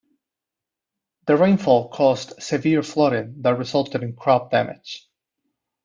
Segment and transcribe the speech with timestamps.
[1.27, 5.07] The rainfall caused severe flooding that resulted in crop damage.